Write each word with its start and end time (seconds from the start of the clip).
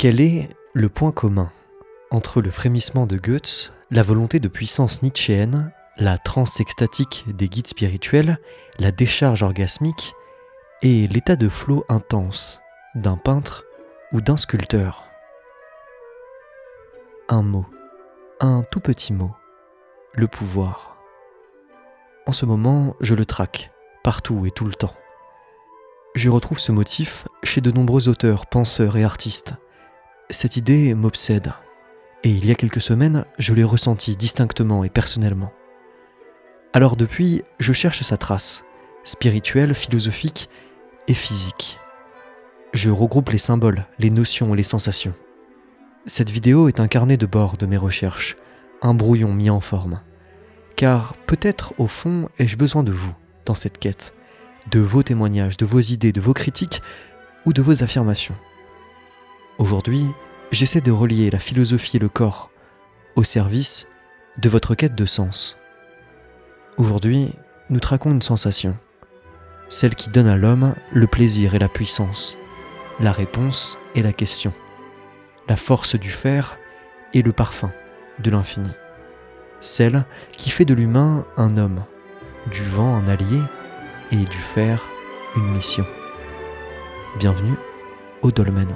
Quel 0.00 0.22
est 0.22 0.48
le 0.72 0.88
point 0.88 1.12
commun 1.12 1.52
entre 2.10 2.40
le 2.40 2.50
frémissement 2.50 3.06
de 3.06 3.18
Goethe, 3.18 3.70
la 3.90 4.02
volonté 4.02 4.40
de 4.40 4.48
puissance 4.48 5.02
nietzschéenne, 5.02 5.74
la 5.98 6.16
transe 6.16 6.58
extatique 6.58 7.26
des 7.28 7.50
guides 7.50 7.66
spirituels, 7.66 8.38
la 8.78 8.92
décharge 8.92 9.42
orgasmique 9.42 10.14
et 10.80 11.06
l'état 11.06 11.36
de 11.36 11.50
flot 11.50 11.84
intense 11.90 12.62
d'un 12.94 13.18
peintre 13.18 13.66
ou 14.12 14.22
d'un 14.22 14.38
sculpteur? 14.38 15.04
Un 17.28 17.42
mot, 17.42 17.66
un 18.40 18.64
tout 18.70 18.80
petit 18.80 19.12
mot, 19.12 19.32
le 20.14 20.28
pouvoir. 20.28 20.96
En 22.26 22.32
ce 22.32 22.46
moment, 22.46 22.96
je 23.02 23.14
le 23.14 23.26
traque, 23.26 23.70
partout 24.02 24.46
et 24.46 24.50
tout 24.50 24.64
le 24.64 24.72
temps. 24.72 24.94
Je 26.14 26.30
retrouve 26.30 26.58
ce 26.58 26.72
motif 26.72 27.28
chez 27.42 27.60
de 27.60 27.70
nombreux 27.70 28.08
auteurs, 28.08 28.46
penseurs 28.46 28.96
et 28.96 29.04
artistes. 29.04 29.56
Cette 30.32 30.56
idée 30.56 30.94
m'obsède, 30.94 31.52
et 32.22 32.30
il 32.30 32.46
y 32.46 32.52
a 32.52 32.54
quelques 32.54 32.80
semaines, 32.80 33.24
je 33.38 33.52
l'ai 33.52 33.64
ressenti 33.64 34.16
distinctement 34.16 34.84
et 34.84 34.88
personnellement. 34.88 35.52
Alors 36.72 36.94
depuis, 36.94 37.42
je 37.58 37.72
cherche 37.72 38.02
sa 38.02 38.16
trace, 38.16 38.64
spirituelle, 39.02 39.74
philosophique 39.74 40.48
et 41.08 41.14
physique. 41.14 41.80
Je 42.72 42.90
regroupe 42.90 43.30
les 43.30 43.38
symboles, 43.38 43.86
les 43.98 44.10
notions 44.10 44.54
les 44.54 44.62
sensations. 44.62 45.14
Cette 46.06 46.30
vidéo 46.30 46.68
est 46.68 46.78
un 46.78 46.86
carnet 46.86 47.16
de 47.16 47.26
bord 47.26 47.56
de 47.56 47.66
mes 47.66 47.76
recherches, 47.76 48.36
un 48.82 48.94
brouillon 48.94 49.32
mis 49.32 49.50
en 49.50 49.60
forme. 49.60 50.00
Car 50.76 51.14
peut-être 51.26 51.74
au 51.76 51.88
fond 51.88 52.28
ai-je 52.38 52.56
besoin 52.56 52.84
de 52.84 52.92
vous 52.92 53.14
dans 53.46 53.54
cette 53.54 53.78
quête, 53.78 54.14
de 54.70 54.78
vos 54.78 55.02
témoignages, 55.02 55.56
de 55.56 55.66
vos 55.66 55.80
idées, 55.80 56.12
de 56.12 56.20
vos 56.20 56.34
critiques 56.34 56.82
ou 57.46 57.52
de 57.52 57.62
vos 57.62 57.82
affirmations. 57.82 58.36
Aujourd'hui, 59.60 60.06
j'essaie 60.52 60.80
de 60.80 60.90
relier 60.90 61.28
la 61.28 61.38
philosophie 61.38 61.98
et 61.98 62.00
le 62.00 62.08
corps 62.08 62.50
au 63.14 63.22
service 63.22 63.88
de 64.38 64.48
votre 64.48 64.74
quête 64.74 64.94
de 64.94 65.04
sens. 65.04 65.58
Aujourd'hui, 66.78 67.34
nous 67.68 67.78
traquons 67.78 68.10
une 68.10 68.22
sensation, 68.22 68.74
celle 69.68 69.96
qui 69.96 70.08
donne 70.08 70.28
à 70.28 70.38
l'homme 70.38 70.74
le 70.92 71.06
plaisir 71.06 71.54
et 71.54 71.58
la 71.58 71.68
puissance, 71.68 72.38
la 73.00 73.12
réponse 73.12 73.76
et 73.94 74.00
la 74.00 74.14
question, 74.14 74.54
la 75.46 75.56
force 75.56 75.94
du 75.94 76.08
faire 76.08 76.56
et 77.12 77.20
le 77.20 77.32
parfum 77.32 77.70
de 78.18 78.30
l'infini, 78.30 78.70
celle 79.60 80.06
qui 80.32 80.48
fait 80.48 80.64
de 80.64 80.72
l'humain 80.72 81.26
un 81.36 81.58
homme, 81.58 81.84
du 82.50 82.62
vent 82.62 82.94
un 82.94 83.06
allié 83.08 83.42
et 84.10 84.16
du 84.24 84.38
fer 84.38 84.82
une 85.36 85.52
mission. 85.52 85.84
Bienvenue 87.18 87.56
au 88.22 88.30
Dolmen. 88.30 88.74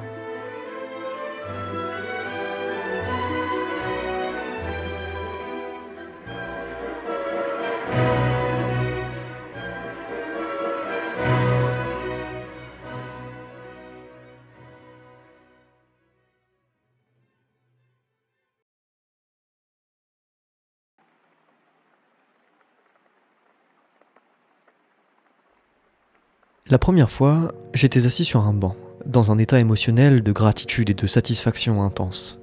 La 26.71 26.79
première 26.79 27.11
fois, 27.11 27.53
j'étais 27.75 28.07
assis 28.07 28.25
sur 28.25 28.41
un 28.47 28.55
banc, 28.55 28.75
dans 29.05 29.31
un 29.31 29.37
état 29.37 29.61
émotionnel 29.61 30.23
de 30.23 30.33
gratitude 30.33 30.89
et 30.89 30.95
de 30.95 31.07
satisfaction 31.07 31.83
intense. 31.83 32.41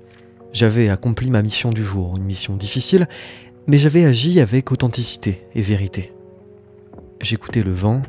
J'avais 0.54 0.90
accompli 0.90 1.32
ma 1.32 1.42
mission 1.42 1.72
du 1.72 1.84
jour, 1.84 2.18
une 2.18 2.26
mission 2.26 2.56
difficile, 2.56 3.08
mais 3.66 3.80
j'avais 3.80 4.06
agi 4.06 4.40
avec 4.40 4.72
authenticité 4.72 5.48
et 5.56 5.64
vérité. 5.64 6.14
J'écoutais 7.20 7.64
le 7.64 7.74
vent, 7.74 8.04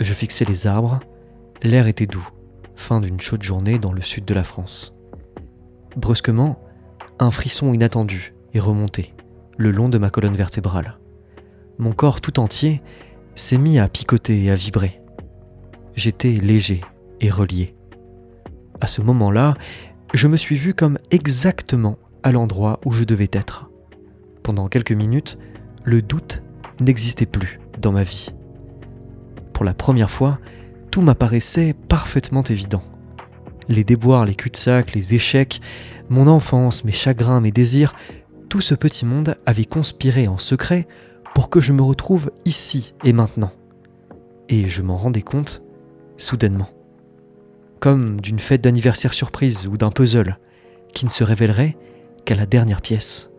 je 0.00 0.12
fixais 0.12 0.44
les 0.44 0.66
arbres, 0.66 0.98
l'air 1.62 1.86
était 1.86 2.06
doux, 2.06 2.28
fin 2.74 3.00
d'une 3.00 3.20
chaude 3.20 3.44
journée 3.44 3.78
dans 3.78 3.92
le 3.92 4.02
sud 4.02 4.24
de 4.24 4.34
la 4.34 4.42
France. 4.42 4.96
Brusquement, 5.94 6.58
un 7.20 7.30
frisson 7.30 7.72
inattendu 7.72 8.34
est 8.54 8.60
remonté 8.60 9.14
le 9.56 9.70
long 9.70 9.88
de 9.88 9.98
ma 9.98 10.10
colonne 10.10 10.34
vertébrale. 10.34 10.98
Mon 11.78 11.92
corps 11.92 12.20
tout 12.20 12.40
entier 12.40 12.82
s'est 13.36 13.56
mis 13.56 13.78
à 13.78 13.88
picoter 13.88 14.42
et 14.42 14.50
à 14.50 14.56
vibrer 14.56 15.00
j'étais 15.96 16.32
léger 16.32 16.82
et 17.20 17.30
relié. 17.30 17.74
À 18.80 18.86
ce 18.86 19.00
moment-là, 19.00 19.54
je 20.12 20.28
me 20.28 20.36
suis 20.36 20.56
vu 20.56 20.74
comme 20.74 20.98
exactement 21.10 21.98
à 22.22 22.32
l'endroit 22.32 22.80
où 22.84 22.92
je 22.92 23.04
devais 23.04 23.30
être. 23.32 23.70
Pendant 24.42 24.68
quelques 24.68 24.92
minutes, 24.92 25.38
le 25.84 26.02
doute 26.02 26.42
n'existait 26.80 27.26
plus 27.26 27.60
dans 27.80 27.92
ma 27.92 28.04
vie. 28.04 28.30
Pour 29.52 29.64
la 29.64 29.74
première 29.74 30.10
fois, 30.10 30.38
tout 30.90 31.02
m'apparaissait 31.02 31.74
parfaitement 31.88 32.42
évident. 32.44 32.82
Les 33.68 33.84
déboires, 33.84 34.26
les 34.26 34.34
cul-de-sac, 34.34 34.94
les 34.94 35.14
échecs, 35.14 35.60
mon 36.08 36.26
enfance, 36.26 36.84
mes 36.84 36.92
chagrins, 36.92 37.40
mes 37.40 37.50
désirs, 37.50 37.94
tout 38.48 38.60
ce 38.60 38.74
petit 38.74 39.06
monde 39.06 39.36
avait 39.46 39.64
conspiré 39.64 40.28
en 40.28 40.38
secret 40.38 40.86
pour 41.34 41.50
que 41.50 41.60
je 41.60 41.72
me 41.72 41.82
retrouve 41.82 42.30
ici 42.44 42.94
et 43.02 43.12
maintenant. 43.12 43.50
Et 44.48 44.68
je 44.68 44.82
m'en 44.82 44.96
rendais 44.96 45.22
compte 45.22 45.63
soudainement. 46.16 46.68
Comme 47.80 48.20
d'une 48.20 48.38
fête 48.38 48.62
d'anniversaire 48.62 49.14
surprise 49.14 49.66
ou 49.66 49.76
d'un 49.76 49.90
puzzle 49.90 50.38
qui 50.92 51.04
ne 51.04 51.10
se 51.10 51.24
révélerait 51.24 51.76
qu'à 52.24 52.34
la 52.34 52.46
dernière 52.46 52.80
pièce. 52.80 53.30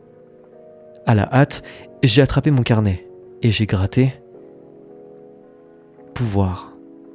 À 1.06 1.16
la 1.16 1.32
hâte, 1.34 1.64
j'ai 2.04 2.22
attrapé 2.22 2.52
mon 2.52 2.64
carnet 2.64 3.08
et 3.42 3.52
j'ai 3.52 3.66
gratté. 3.66 4.14
Pouvoir, 6.14 6.74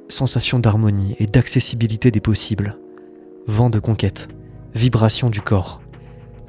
sensation 0.09 0.59
d'harmonie 0.59 1.15
et 1.19 1.27
d'accessibilité 1.27 2.11
des 2.11 2.21
possibles, 2.21 2.77
vent 3.47 3.69
de 3.69 3.79
conquête, 3.79 4.27
vibration 4.75 5.29
du 5.29 5.41
corps, 5.41 5.81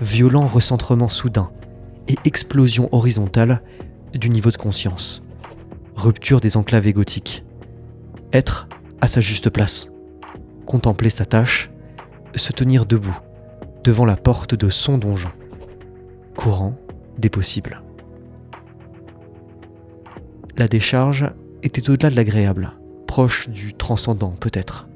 violent 0.00 0.46
recentrement 0.46 1.08
soudain 1.08 1.50
et 2.08 2.16
explosion 2.24 2.88
horizontale 2.92 3.62
du 4.12 4.30
niveau 4.30 4.50
de 4.50 4.56
conscience, 4.56 5.22
rupture 5.94 6.40
des 6.40 6.56
enclaves 6.56 6.86
égotiques, 6.86 7.44
être 8.32 8.68
à 9.02 9.08
sa 9.08 9.20
juste 9.20 9.50
place, 9.50 9.88
contempler 10.64 11.10
sa 11.10 11.26
tâche, 11.26 11.70
se 12.36 12.52
tenir 12.52 12.86
debout 12.86 13.18
devant 13.82 14.04
la 14.04 14.16
porte 14.16 14.54
de 14.54 14.68
son 14.68 14.96
donjon, 14.96 15.32
courant 16.36 16.76
des 17.18 17.28
possibles. 17.28 17.82
La 20.56 20.68
décharge 20.68 21.32
était 21.64 21.90
au-delà 21.90 22.10
de 22.10 22.16
l'agréable, 22.16 22.74
proche 23.08 23.48
du 23.48 23.74
transcendant 23.74 24.36
peut-être. 24.38 24.86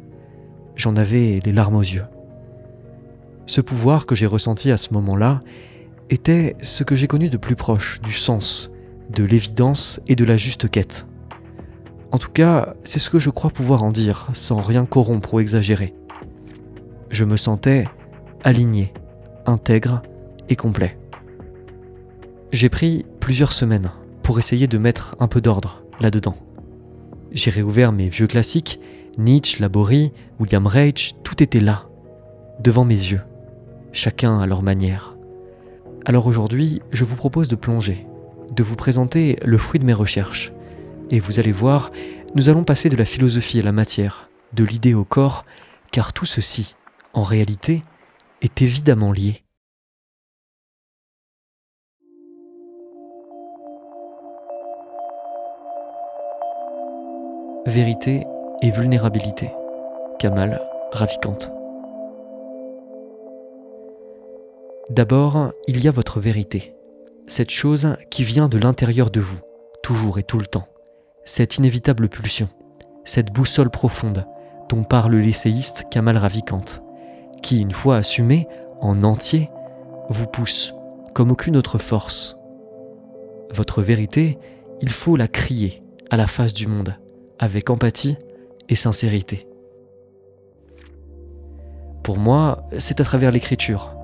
J'en 0.77 0.95
avais 0.95 1.41
les 1.45 1.53
larmes 1.53 1.75
aux 1.75 1.81
yeux. 1.81 2.05
Ce 3.47 3.61
pouvoir 3.61 4.07
que 4.07 4.15
j'ai 4.15 4.27
ressenti 4.27 4.71
à 4.71 4.77
ce 4.77 4.95
moment-là 4.95 5.43
était 6.11 6.55
ce 6.61 6.85
que 6.85 6.95
j'ai 6.95 7.09
connu 7.09 7.29
de 7.29 7.39
plus 7.39 7.57
proche 7.57 8.01
du 8.03 8.13
sens, 8.13 8.71
de 9.11 9.25
l'évidence 9.25 10.01
et 10.07 10.15
de 10.15 10.25
la 10.25 10.37
juste 10.37 10.71
quête. 10.71 11.07
En 12.13 12.19
tout 12.19 12.31
cas, 12.31 12.75
c'est 12.85 12.99
ce 12.99 13.11
que 13.11 13.19
je 13.19 13.31
crois 13.31 13.51
pouvoir 13.51 13.83
en 13.83 13.91
dire, 13.91 14.29
sans 14.33 14.61
rien 14.61 14.87
corrompre 14.87 15.35
ou 15.35 15.41
exagérer. 15.41 15.95
Je 17.11 17.25
me 17.25 17.37
sentais 17.37 17.87
aligné, 18.45 18.93
intègre 19.45 20.03
et 20.49 20.57
complet. 20.57 20.99
J'ai 22.53 22.69
pris 22.69 23.05
plusieurs 23.21 23.53
semaines 23.53 23.91
pour 24.23 24.39
essayer 24.39 24.67
de 24.67 24.79
mettre 24.79 25.17
un 25.19 25.29
peu 25.29 25.41
d'ordre 25.41 25.83
là-dedans. 26.01 26.37
J'ai 27.33 27.51
réouvert 27.51 27.93
mes 27.93 28.09
vieux 28.09 28.27
classiques, 28.27 28.81
Nietzsche, 29.19 29.61
Laborie, 29.61 30.13
William 30.39 30.67
Reich, 30.67 31.17
tout 31.25 31.43
était 31.43 31.61
là, 31.61 31.87
devant 32.61 32.85
mes 32.85 32.95
yeux, 32.95 33.23
chacun 33.93 34.39
à 34.39 34.47
leur 34.47 34.63
manière. 34.63 35.17
Alors 36.05 36.27
aujourd'hui, 36.27 36.83
je 36.93 37.05
vous 37.05 37.17
propose 37.17 37.49
de 37.49 37.57
plonger, 37.57 38.07
de 38.53 38.63
vous 38.63 38.77
présenter 38.77 39.39
le 39.45 39.59
fruit 39.59 39.81
de 39.81 39.85
mes 39.85 39.93
recherches, 39.93 40.53
et 41.11 41.21
vous 41.21 41.39
allez 41.39 41.53
voir, 41.53 41.91
nous 42.35 42.49
allons 42.49 42.65
passer 42.65 42.89
de 42.89 42.97
la 42.97 43.05
philosophie 43.05 43.61
à 43.61 43.63
la 43.63 43.73
matière, 43.73 44.29
de 44.53 44.65
l'idée 44.65 44.95
au 44.95 45.05
corps, 45.05 45.45
car 45.93 46.13
tout 46.13 46.27
ceci, 46.27 46.75
en 47.13 47.23
réalité, 47.23 47.83
est 48.43 48.63
évidemment 48.63 49.13
lié. 49.13 49.43
Vérité 57.67 58.27
et 58.63 58.71
vulnérabilité. 58.71 59.51
Kamal 60.19 60.63
Ravikant. 60.93 61.39
D'abord, 64.89 65.53
il 65.67 65.83
y 65.83 65.89
a 65.89 65.91
votre 65.91 66.21
vérité, 66.21 66.75
cette 67.27 67.51
chose 67.51 67.97
qui 68.09 68.23
vient 68.23 68.49
de 68.49 68.57
l'intérieur 68.57 69.11
de 69.11 69.21
vous, 69.21 69.39
toujours 69.83 70.19
et 70.19 70.23
tout 70.23 70.39
le 70.39 70.47
temps 70.47 70.69
cette 71.27 71.59
inévitable 71.59 72.09
pulsion, 72.09 72.49
cette 73.05 73.33
boussole 73.33 73.69
profonde 73.69 74.27
dont 74.69 74.85
parle 74.85 75.17
l'essayiste 75.17 75.87
Kamal 75.91 76.17
Ravikant, 76.17 76.65
qui, 77.43 77.59
une 77.61 77.73
fois 77.73 77.97
assumée 77.97 78.47
en 78.81 79.03
entier, 79.03 79.51
vous 80.09 80.27
pousse 80.27 80.73
comme 81.15 81.33
aucune 81.33 81.57
autre 81.57 81.79
force. 81.79 82.37
Votre 83.53 83.83
vérité, 83.83 84.39
il 84.81 84.89
faut 84.89 85.17
la 85.17 85.27
crier 85.27 85.83
à 86.11 86.17
la 86.17 86.29
face 86.29 86.55
du 86.55 86.69
monde, 86.69 86.97
avec 87.41 87.71
empathie 87.71 88.17
et 88.69 88.77
sincérité. 88.77 89.49
Pour 92.05 92.19
moi, 92.19 92.69
c'est 92.79 93.01
à 93.01 93.05
travers 93.05 93.33
l'écriture. 93.33 93.97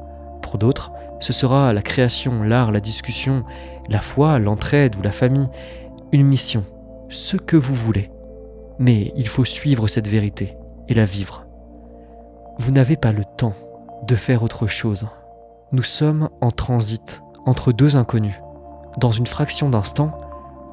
Pour 0.42 0.58
d'autres, 0.58 0.90
ce 1.20 1.32
sera 1.32 1.72
la 1.72 1.82
création, 1.82 2.42
l'art, 2.42 2.72
la 2.72 2.80
discussion, 2.80 3.44
la 3.88 4.00
foi, 4.00 4.40
l'entraide 4.40 4.96
ou 4.96 5.02
la 5.02 5.12
famille, 5.12 5.48
une 6.10 6.26
mission, 6.26 6.64
ce 7.12 7.37
que 7.37 7.56
vous 7.56 7.75
voulez. 7.75 8.11
Mais 8.79 9.12
il 9.17 9.29
faut 9.29 9.44
suivre 9.44 9.87
cette 9.87 10.09
vérité 10.09 10.56
et 10.88 10.94
la 10.94 11.05
vivre. 11.05 11.47
Vous 12.59 12.73
n'avez 12.73 12.97
pas 12.97 13.12
le 13.12 13.25
temps 13.37 13.55
de 14.06 14.14
faire 14.14 14.43
autre 14.43 14.67
chose. 14.67 15.06
Nous 15.73 15.82
sommes 15.82 16.29
en 16.41 16.50
transit 16.50 17.23
entre 17.47 17.73
deux 17.73 17.97
inconnus, 17.97 18.41
dans 18.99 19.11
une 19.11 19.26
fraction 19.26 19.69
d'instant 19.69 20.19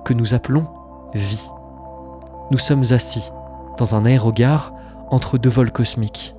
que 0.06 0.14
nous 0.14 0.34
appelons 0.34 0.68
vie. 1.14 1.48
Nous 2.52 2.58
sommes 2.58 2.86
assis 2.92 3.32
dans 3.78 3.96
un 3.96 4.06
aérogare 4.06 4.74
entre 5.10 5.38
deux 5.38 5.50
vols 5.50 5.72
cosmiques. 5.72 6.36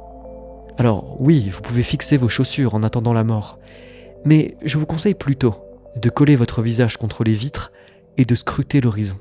Alors 0.79 1.17
oui, 1.21 1.51
vous 1.51 1.61
pouvez 1.61 1.83
fixer 1.83 2.17
vos 2.17 2.29
chaussures 2.29 2.75
en 2.75 2.83
attendant 2.83 3.13
la 3.13 3.25
mort, 3.25 3.59
mais 4.25 4.57
je 4.63 4.79
vous 4.79 4.87
conseille 4.87 5.15
plutôt 5.15 5.55
de 5.97 6.09
coller 6.09 6.37
votre 6.37 6.63
visage 6.63 6.97
contre 6.97 7.25
les 7.25 7.33
vitres 7.33 7.73
et 8.17 8.25
de 8.25 8.35
scruter 8.35 8.81
l'horizon. 8.81 9.17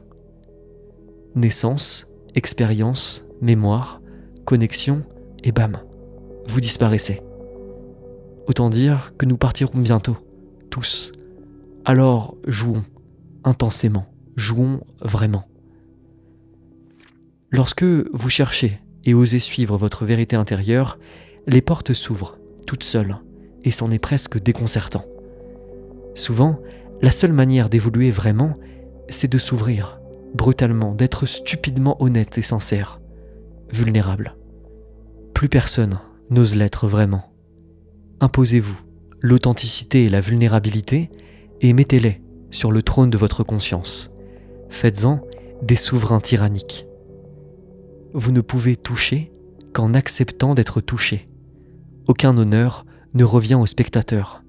Naissance, 1.35 2.07
expérience, 2.35 3.25
mémoire, 3.41 4.01
connexion, 4.45 5.03
et 5.43 5.51
bam, 5.51 5.79
vous 6.47 6.59
disparaissez. 6.59 7.21
Autant 8.47 8.69
dire 8.69 9.13
que 9.17 9.25
nous 9.25 9.37
partirons 9.37 9.79
bientôt, 9.79 10.17
tous. 10.69 11.11
Alors 11.85 12.35
jouons 12.47 12.83
intensément, 13.43 14.07
jouons 14.35 14.81
vraiment. 15.01 15.45
Lorsque 17.51 17.83
vous 17.83 18.29
cherchez 18.29 18.79
et 19.05 19.13
osez 19.13 19.39
suivre 19.39 19.77
votre 19.77 20.05
vérité 20.05 20.35
intérieure, 20.35 20.99
les 21.47 21.61
portes 21.61 21.93
s'ouvrent 21.93 22.37
toutes 22.67 22.83
seules 22.83 23.17
et 23.63 23.71
c'en 23.71 23.91
est 23.91 23.99
presque 23.99 24.41
déconcertant. 24.41 25.05
Souvent, 26.15 26.59
la 27.01 27.11
seule 27.11 27.33
manière 27.33 27.69
d'évoluer 27.69 28.11
vraiment, 28.11 28.55
c'est 29.09 29.31
de 29.31 29.37
s'ouvrir, 29.37 29.98
brutalement, 30.33 30.95
d'être 30.95 31.25
stupidement 31.25 32.01
honnête 32.01 32.37
et 32.37 32.41
sincère, 32.41 32.99
vulnérable. 33.71 34.35
Plus 35.33 35.49
personne 35.49 35.99
n'ose 36.29 36.55
l'être 36.55 36.87
vraiment. 36.87 37.33
Imposez-vous 38.19 38.77
l'authenticité 39.21 40.05
et 40.05 40.09
la 40.09 40.21
vulnérabilité 40.21 41.09
et 41.61 41.73
mettez-les 41.73 42.21
sur 42.51 42.71
le 42.71 42.83
trône 42.83 43.09
de 43.09 43.17
votre 43.17 43.43
conscience. 43.43 44.11
Faites-en 44.69 45.21
des 45.61 45.75
souverains 45.75 46.21
tyranniques. 46.21 46.85
Vous 48.13 48.31
ne 48.31 48.41
pouvez 48.41 48.75
toucher 48.75 49.31
qu'en 49.73 49.93
acceptant 49.93 50.55
d'être 50.55 50.81
touché. 50.81 51.29
Aucun 52.07 52.37
honneur 52.37 52.85
ne 53.13 53.23
revient 53.23 53.55
au 53.55 53.65
spectateur. 53.65 54.43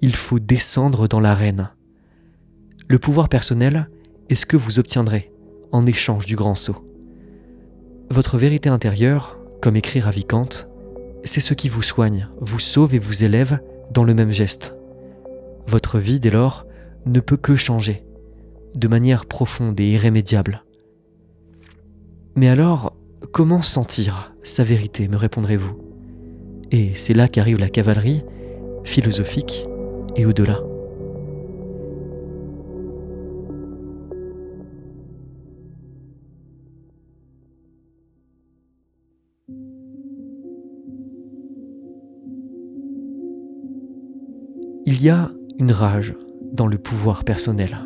Il 0.00 0.14
faut 0.14 0.38
descendre 0.38 1.08
dans 1.08 1.20
l'arène. 1.20 1.70
Le 2.88 2.98
pouvoir 2.98 3.28
personnel 3.28 3.88
est 4.28 4.34
ce 4.34 4.46
que 4.46 4.56
vous 4.56 4.78
obtiendrez 4.78 5.32
en 5.72 5.86
échange 5.86 6.26
du 6.26 6.36
grand 6.36 6.54
saut. 6.54 6.76
Votre 8.10 8.38
vérité 8.38 8.68
intérieure, 8.68 9.38
comme 9.60 9.76
écrit 9.76 10.00
Ravikant, 10.00 10.48
c'est 11.24 11.40
ce 11.40 11.54
qui 11.54 11.68
vous 11.68 11.82
soigne, 11.82 12.28
vous 12.40 12.60
sauve 12.60 12.94
et 12.94 12.98
vous 12.98 13.24
élève 13.24 13.58
dans 13.92 14.04
le 14.04 14.14
même 14.14 14.30
geste. 14.30 14.74
Votre 15.66 15.98
vie, 15.98 16.20
dès 16.20 16.30
lors, 16.30 16.66
ne 17.04 17.20
peut 17.20 17.36
que 17.36 17.56
changer, 17.56 18.04
de 18.74 18.88
manière 18.88 19.26
profonde 19.26 19.78
et 19.80 19.92
irrémédiable. 19.92 20.64
Mais 22.36 22.48
alors, 22.48 22.94
comment 23.32 23.62
sentir 23.62 24.34
sa 24.42 24.62
vérité, 24.62 25.08
me 25.08 25.16
répondrez-vous? 25.16 25.78
Et 26.70 26.94
c'est 26.94 27.14
là 27.14 27.28
qu'arrive 27.28 27.58
la 27.58 27.68
cavalerie, 27.68 28.22
philosophique 28.84 29.66
et 30.14 30.26
au-delà. 30.26 30.60
Il 44.88 45.02
y 45.02 45.10
a 45.10 45.32
une 45.58 45.72
rage 45.72 46.14
dans 46.52 46.68
le 46.68 46.78
pouvoir 46.78 47.24
personnel, 47.24 47.76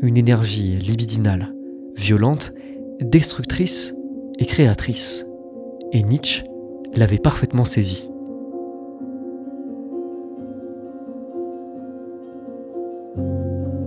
une 0.00 0.16
énergie 0.16 0.76
libidinale, 0.76 1.52
violente, 1.96 2.52
destructrice 3.00 3.92
et 4.38 4.46
créatrice. 4.46 5.26
Et 5.90 6.04
Nietzsche 6.04 6.44
l'avait 6.94 7.18
parfaitement 7.18 7.64
saisi. 7.64 8.08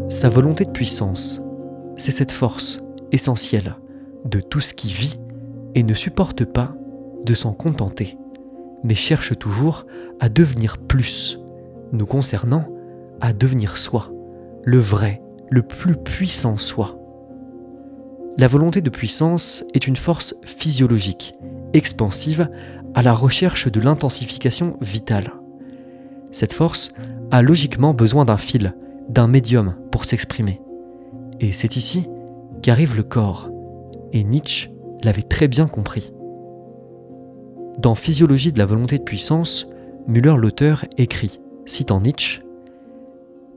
Sa 0.10 0.28
volonté 0.28 0.66
de 0.66 0.72
puissance, 0.72 1.42
c'est 1.96 2.12
cette 2.12 2.34
force 2.34 2.82
essentielle 3.14 3.78
de 4.26 4.42
tout 4.42 4.60
ce 4.60 4.74
qui 4.74 4.90
vit 4.90 5.22
et 5.74 5.84
ne 5.84 5.94
supporte 5.94 6.44
pas 6.44 6.76
de 7.24 7.34
s'en 7.34 7.54
contenter, 7.54 8.18
mais 8.84 8.96
cherche 8.96 9.40
toujours 9.40 9.86
à 10.20 10.28
devenir 10.28 10.80
plus, 10.80 11.41
nous 11.92 12.06
concernant 12.06 12.66
à 13.20 13.34
devenir 13.34 13.78
soi, 13.78 14.12
le 14.64 14.78
vrai, 14.78 15.22
le 15.50 15.62
plus 15.62 15.96
puissant 15.96 16.58
soi. 16.58 16.98
La 18.38 18.48
volonté 18.48 18.82
de 18.82 18.90
puissance 18.90 19.66
est 19.74 19.88
une 19.88 19.98
force 19.98 20.36
physiologique, 20.44 21.36
expansive, 21.74 22.50
à 22.94 23.02
la 23.02 23.14
recherche 23.14 23.70
de 23.70 23.80
l'intensification 23.82 24.78
vitale. 24.82 25.34
Cette 26.32 26.54
force 26.54 26.94
a 27.30 27.42
logiquement 27.42 27.94
besoin 27.94 28.26
d'un 28.26 28.38
fil, 28.38 28.74
d'un 29.10 29.28
médium 29.28 29.76
pour 29.92 30.06
s'exprimer. 30.06 30.62
Et 31.40 31.52
c'est 31.52 31.76
ici 31.76 32.08
qu'arrive 32.62 32.96
le 32.96 33.04
corps, 33.04 33.50
et 34.14 34.24
Nietzsche 34.24 34.70
l'avait 35.04 35.22
très 35.22 35.48
bien 35.48 35.68
compris. 35.68 36.14
Dans 37.78 37.96
Physiologie 37.96 38.52
de 38.52 38.60
la 38.60 38.66
volonté 38.66 38.98
de 38.98 39.04
puissance, 39.04 39.68
Müller 40.08 40.36
l'auteur 40.38 40.86
écrit 40.98 41.41
citant 41.66 42.02
Nietzsche, 42.02 42.42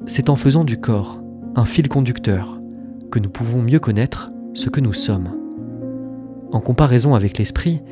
c'est 0.07 0.29
en 0.29 0.37
faisant 0.37 0.65
du 0.65 0.81
corps 0.81 1.21
un 1.57 1.65
fil 1.65 1.89
conducteur 1.89 2.61
que 3.11 3.19
nous 3.19 3.31
pouvons 3.31 3.63
mieux 3.63 3.81
connaître 3.81 4.31
ce 4.55 4.69
que 4.71 4.81
nous 4.81 4.93
sommes. 4.93 5.31
En 6.53 6.61
comparaison 6.61 7.15
avec 7.15 7.39
l'esprit, 7.39 7.83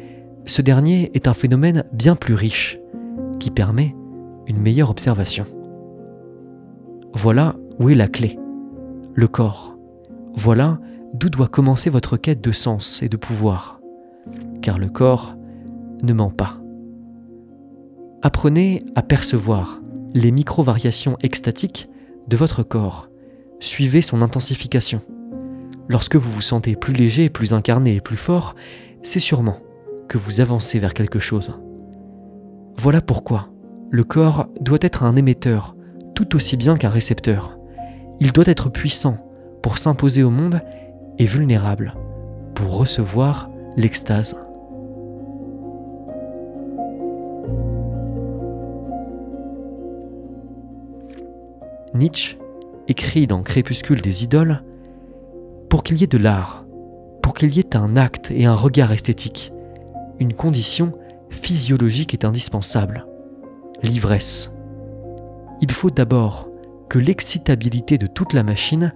ce 0.46 0.62
dernier 0.62 1.10
est 1.14 1.28
un 1.28 1.34
phénomène 1.34 1.84
bien 1.92 2.16
plus 2.16 2.34
riche, 2.34 2.78
qui 3.38 3.50
permet 3.50 3.94
une 4.46 4.60
meilleure 4.60 4.90
observation. 4.90 5.46
Voilà 7.14 7.56
où 7.78 7.90
est 7.90 7.94
la 7.94 8.08
clé, 8.08 8.38
le 9.14 9.28
corps. 9.28 9.76
Voilà 10.34 10.78
d'où 11.14 11.28
doit 11.28 11.48
commencer 11.48 11.90
votre 11.90 12.16
quête 12.16 12.40
de 12.40 12.52
sens 12.52 13.02
et 13.02 13.08
de 13.08 13.16
pouvoir, 13.16 13.80
car 14.60 14.78
le 14.78 14.88
corps 14.88 15.36
ne 16.02 16.12
ment 16.12 16.30
pas. 16.30 16.58
Apprenez 18.22 18.84
à 18.94 19.02
percevoir 19.02 19.81
les 20.14 20.30
micro-variations 20.30 21.16
extatiques 21.22 21.88
de 22.28 22.36
votre 22.36 22.62
corps. 22.62 23.08
Suivez 23.60 24.02
son 24.02 24.22
intensification. 24.22 25.00
Lorsque 25.88 26.16
vous 26.16 26.30
vous 26.30 26.42
sentez 26.42 26.76
plus 26.76 26.92
léger, 26.92 27.28
plus 27.28 27.54
incarné 27.54 27.96
et 27.96 28.00
plus 28.00 28.16
fort, 28.16 28.54
c'est 29.02 29.20
sûrement 29.20 29.58
que 30.08 30.18
vous 30.18 30.40
avancez 30.40 30.78
vers 30.78 30.94
quelque 30.94 31.18
chose. 31.18 31.58
Voilà 32.76 33.00
pourquoi 33.00 33.48
le 33.90 34.04
corps 34.04 34.48
doit 34.60 34.78
être 34.80 35.02
un 35.02 35.16
émetteur 35.16 35.76
tout 36.14 36.36
aussi 36.36 36.56
bien 36.56 36.76
qu'un 36.76 36.88
récepteur. 36.88 37.58
Il 38.20 38.32
doit 38.32 38.46
être 38.46 38.68
puissant 38.68 39.18
pour 39.62 39.78
s'imposer 39.78 40.22
au 40.22 40.30
monde 40.30 40.60
et 41.18 41.26
vulnérable 41.26 41.94
pour 42.54 42.76
recevoir 42.76 43.50
l'extase. 43.76 44.41
Nietzsche 51.94 52.38
écrit 52.88 53.26
dans 53.26 53.42
Crépuscule 53.42 54.00
des 54.00 54.24
idoles 54.24 54.62
Pour 55.68 55.82
qu'il 55.82 55.98
y 55.98 56.04
ait 56.04 56.08
de 56.08 56.18
l'art, 56.18 56.64
pour 57.22 57.34
qu'il 57.34 57.54
y 57.54 57.60
ait 57.60 57.76
un 57.76 57.96
acte 57.96 58.30
et 58.30 58.46
un 58.46 58.54
regard 58.54 58.92
esthétique, 58.92 59.52
une 60.18 60.34
condition 60.34 60.92
physiologique 61.30 62.14
est 62.14 62.24
indispensable 62.24 63.06
l'ivresse. 63.82 64.52
Il 65.60 65.72
faut 65.72 65.90
d'abord 65.90 66.48
que 66.88 66.98
l'excitabilité 66.98 67.98
de 67.98 68.06
toute 68.06 68.32
la 68.32 68.42
machine 68.42 68.92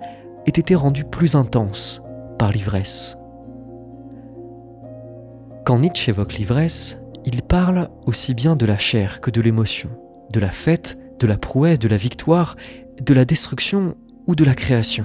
ait 0.46 0.50
été 0.50 0.74
rendue 0.74 1.04
plus 1.04 1.34
intense 1.34 2.02
par 2.38 2.52
l'ivresse. 2.52 3.16
Quand 5.64 5.80
Nietzsche 5.80 6.10
évoque 6.10 6.34
l'ivresse, 6.34 7.00
Il 7.28 7.42
parle 7.42 7.88
aussi 8.06 8.34
bien 8.34 8.54
de 8.54 8.66
la 8.66 8.78
chair 8.78 9.20
que 9.20 9.32
de 9.32 9.40
l'émotion, 9.40 9.88
de 10.32 10.38
la 10.38 10.52
fête, 10.52 10.96
de 11.18 11.26
la 11.26 11.36
prouesse, 11.36 11.78
de 11.78 11.88
la 11.88 11.96
victoire, 11.96 12.56
de 13.00 13.14
la 13.14 13.24
destruction 13.24 13.96
ou 14.26 14.34
de 14.34 14.44
la 14.44 14.54
création. 14.54 15.04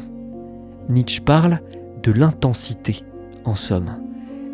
Nietzsche 0.89 1.21
parle 1.21 1.59
de 2.03 2.11
l'intensité, 2.11 3.03
en 3.45 3.55
somme, 3.55 3.97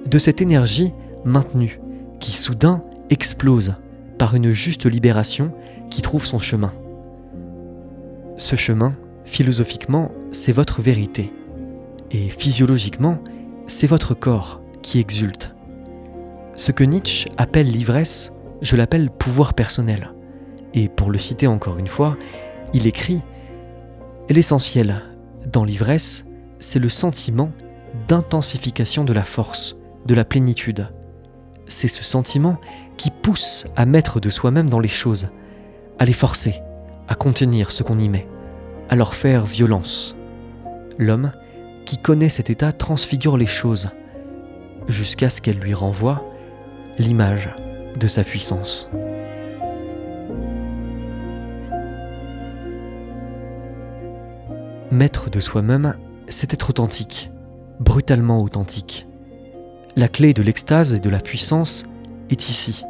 de 0.05 0.17
cette 0.17 0.41
énergie 0.41 0.93
maintenue 1.25 1.79
qui 2.19 2.35
soudain 2.35 2.83
explose 3.09 3.75
par 4.17 4.35
une 4.35 4.51
juste 4.51 4.85
libération 4.85 5.51
qui 5.89 6.01
trouve 6.01 6.25
son 6.25 6.39
chemin. 6.39 6.73
Ce 8.37 8.55
chemin, 8.55 8.95
philosophiquement, 9.25 10.11
c'est 10.31 10.51
votre 10.51 10.81
vérité. 10.81 11.31
Et 12.11 12.29
physiologiquement, 12.29 13.19
c'est 13.67 13.87
votre 13.87 14.13
corps 14.13 14.61
qui 14.81 14.99
exulte. 14.99 15.53
Ce 16.55 16.71
que 16.71 16.83
Nietzsche 16.83 17.29
appelle 17.37 17.67
l'ivresse, 17.67 18.31
je 18.61 18.75
l'appelle 18.75 19.09
pouvoir 19.09 19.53
personnel. 19.53 20.11
Et 20.77 20.89
pour 20.89 21.09
le 21.09 21.17
citer 21.17 21.47
encore 21.47 21.79
une 21.79 21.87
fois, 21.87 22.17
il 22.71 22.85
écrit 22.85 23.23
L'essentiel 24.29 25.01
dans 25.51 25.63
l'ivresse, 25.63 26.27
c'est 26.59 26.77
le 26.77 26.87
sentiment 26.87 27.51
d'intensification 28.07 29.03
de 29.03 29.11
la 29.11 29.23
force, 29.23 29.75
de 30.05 30.13
la 30.13 30.23
plénitude. 30.23 30.89
C'est 31.67 31.87
ce 31.87 32.03
sentiment 32.03 32.57
qui 32.95 33.09
pousse 33.09 33.65
à 33.75 33.87
mettre 33.87 34.19
de 34.19 34.29
soi-même 34.29 34.69
dans 34.69 34.79
les 34.79 34.87
choses, 34.87 35.29
à 35.97 36.05
les 36.05 36.13
forcer, 36.13 36.61
à 37.07 37.15
contenir 37.15 37.71
ce 37.71 37.81
qu'on 37.81 37.97
y 37.97 38.07
met, 38.07 38.27
à 38.87 38.95
leur 38.95 39.15
faire 39.15 39.47
violence. 39.47 40.15
L'homme 40.99 41.31
qui 41.85 41.97
connaît 41.97 42.29
cet 42.29 42.51
état 42.51 42.71
transfigure 42.71 43.37
les 43.37 43.47
choses, 43.47 43.89
jusqu'à 44.87 45.31
ce 45.31 45.41
qu'elle 45.41 45.57
lui 45.57 45.73
renvoie 45.73 46.23
l'image 46.99 47.49
de 47.99 48.05
sa 48.05 48.23
puissance. 48.23 48.91
Maître 54.91 55.29
de 55.29 55.41
soi-même, 55.41 55.97
c'est 56.29 56.53
être 56.53 56.69
authentique, 56.69 57.29
brutalement 57.81 58.41
authentique. 58.41 59.05
La 59.97 60.07
clé 60.07 60.33
de 60.33 60.41
l'extase 60.41 60.93
et 60.93 61.01
de 61.01 61.09
la 61.09 61.19
puissance 61.19 61.85
est 62.29 62.49
ici. 62.49 62.85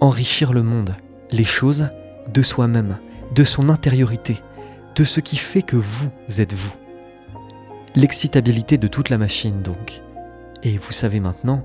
Enrichir 0.00 0.54
le 0.54 0.62
monde, 0.62 0.96
les 1.30 1.44
choses, 1.44 1.88
de 2.32 2.40
soi-même, 2.40 2.96
de 3.34 3.44
son 3.44 3.68
intériorité, 3.68 4.40
de 4.96 5.04
ce 5.04 5.20
qui 5.20 5.36
fait 5.36 5.60
que 5.60 5.76
vous 5.76 6.10
êtes 6.38 6.54
vous. 6.54 6.72
L'excitabilité 7.94 8.78
de 8.78 8.88
toute 8.88 9.10
la 9.10 9.18
machine 9.18 9.60
donc. 9.60 10.00
Et 10.62 10.78
vous 10.78 10.92
savez 10.92 11.20
maintenant 11.20 11.62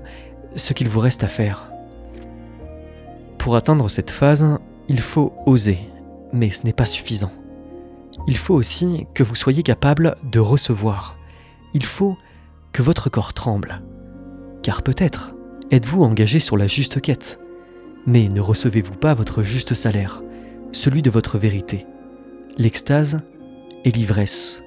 ce 0.56 0.74
qu'il 0.74 0.90
vous 0.90 1.00
reste 1.00 1.24
à 1.24 1.28
faire. 1.28 1.72
Pour 3.38 3.56
atteindre 3.56 3.88
cette 3.88 4.10
phase, 4.10 4.58
il 4.88 5.00
faut 5.00 5.32
oser, 5.46 5.78
mais 6.34 6.50
ce 6.50 6.66
n'est 6.66 6.74
pas 6.74 6.84
suffisant. 6.84 7.32
Il 8.26 8.36
faut 8.36 8.54
aussi 8.54 9.06
que 9.14 9.22
vous 9.22 9.34
soyez 9.34 9.62
capable 9.62 10.16
de 10.22 10.40
recevoir. 10.40 11.16
Il 11.74 11.84
faut 11.84 12.16
que 12.72 12.82
votre 12.82 13.10
corps 13.10 13.34
tremble. 13.34 13.80
Car 14.62 14.82
peut-être 14.82 15.34
êtes-vous 15.70 16.02
engagé 16.02 16.38
sur 16.38 16.56
la 16.56 16.66
juste 16.66 17.00
quête, 17.00 17.38
mais 18.06 18.28
ne 18.28 18.40
recevez-vous 18.40 18.96
pas 18.96 19.14
votre 19.14 19.42
juste 19.42 19.74
salaire, 19.74 20.22
celui 20.72 21.02
de 21.02 21.10
votre 21.10 21.38
vérité, 21.38 21.86
l'extase 22.56 23.20
et 23.84 23.90
l'ivresse. 23.90 24.62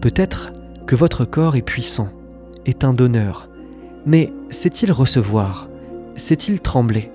Peut-être 0.00 0.52
que 0.86 0.96
votre 0.96 1.24
corps 1.24 1.56
est 1.56 1.62
puissant, 1.62 2.10
est 2.66 2.84
un 2.84 2.94
donneur, 2.94 3.48
mais 4.06 4.32
sait-il 4.50 4.92
recevoir? 4.92 5.68
Sait-il 6.16 6.60
trembler? 6.60 7.10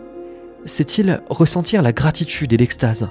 Sait-il 0.65 1.21
ressentir 1.29 1.81
la 1.81 1.93
gratitude 1.93 2.51
et 2.51 2.57
l'extase? 2.57 3.09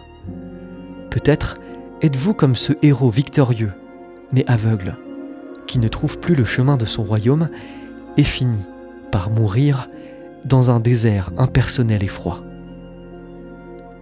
Peut-être 1.10 1.56
êtes-vous 2.02 2.35
comme 2.35 2.57
ce 2.57 2.73
héros 2.83 3.11
victorieux, 3.11 3.73
mais 4.33 4.45
aveugle, 4.47 4.97
qui 5.67 5.78
ne 5.78 5.88
trouve 5.88 6.19
plus 6.19 6.35
le 6.35 6.45
chemin 6.45 6.76
de 6.76 6.85
son 6.85 7.02
royaume 7.02 7.49
et 8.17 8.25
finit 8.25 8.67
par 9.11 9.31
mourir 9.31 9.88
dans 10.45 10.71
un 10.71 10.81
désert 10.81 11.31
impersonnel 11.37 12.05
et 12.05 12.09
froid? 12.09 12.43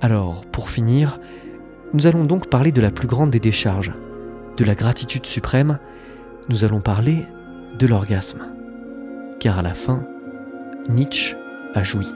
Alors, 0.00 0.44
pour 0.46 0.68
finir, 0.68 1.20
nous 1.94 2.06
allons 2.06 2.24
donc 2.24 2.48
parler 2.50 2.72
de 2.72 2.82
la 2.82 2.90
plus 2.90 3.08
grande 3.08 3.30
des 3.30 3.40
décharges, 3.40 3.92
de 4.56 4.64
la 4.64 4.74
gratitude 4.74 5.26
suprême, 5.26 5.78
nous 6.48 6.64
allons 6.64 6.80
parler 6.80 7.24
de 7.78 7.86
l'orgasme. 7.86 8.42
Car 9.40 9.58
à 9.58 9.62
la 9.62 9.74
fin, 9.74 10.04
Nietzsche 10.88 11.36
a 11.74 11.82
joui. 11.82 12.06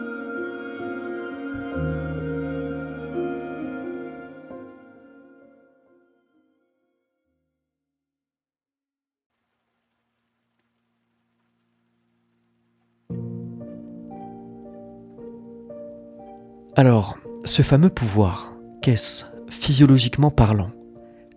Ce 17.45 17.63
fameux 17.63 17.89
pouvoir, 17.89 18.55
qu'est-ce, 18.83 19.25
physiologiquement 19.49 20.31
parlant? 20.31 20.71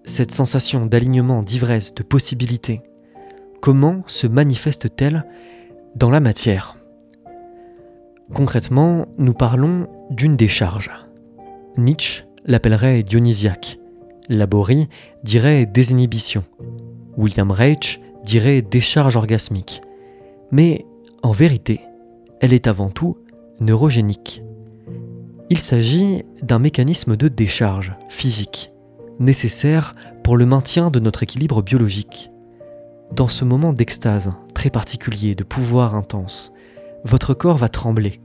Cette 0.05 0.31
sensation 0.31 0.86
d'alignement, 0.86 1.43
d'ivresse, 1.43 1.93
de 1.93 2.03
possibilité, 2.03 2.81
comment 3.62 4.03
se 4.07 4.27
manifeste-t-elle 4.27 5.25
dans 5.95 6.10
la 6.10 6.19
matière? 6.19 6.75
Concrètement, 8.33 9.05
nous 9.17 9.33
parlons 9.33 9.88
d'une 10.10 10.36
décharge. 10.36 10.91
Nietzsche 11.77 12.25
l'appellerait 12.45 13.03
dionysiaque. 13.03 13.79
Laborie 14.29 14.89
dirait 15.24 15.65
désinhibition. 15.65 16.43
William 17.17 17.51
Reich 17.51 18.01
dirait 18.24 18.62
décharge 18.62 19.15
orgasmique. 19.15 19.81
Mais 20.51 20.86
en 21.22 21.31
vérité, 21.31 21.81
elle 22.41 22.53
est 22.53 22.67
avant 22.67 22.89
tout 22.89 23.17
neurogénique. 23.60 24.43
Il 25.50 25.60
s'agit 25.60 26.24
d'un 26.42 26.60
mécanisme 26.60 27.18
de 27.18 27.28
décharge 27.28 27.96
physique, 28.10 28.72
nécessaire 29.20 29.94
pour 30.24 30.38
le 30.38 30.46
maintien 30.46 30.90
de 30.90 31.00
notre 31.00 31.24
équilibre 31.24 31.62
biologique. 31.62 32.32
Dans 33.12 33.28
ce 33.28 33.46
moment 33.46 33.74
d'extase 33.74 34.34
très 34.54 34.70
particulier, 34.70 35.36
de 35.36 35.44
pouvoir 35.44 35.96
intense, 35.96 36.54
votre 37.04 37.34
corps 37.34 37.58
va 37.58 37.68
trembler, 37.68 38.22